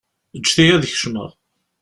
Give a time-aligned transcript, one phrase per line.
[0.41, 1.29] Ǧǧet-iyi ad kecmeɣ.